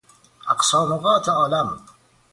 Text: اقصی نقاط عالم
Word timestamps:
اقصی 0.51 0.77
نقاط 0.91 1.29
عالم 1.29 1.79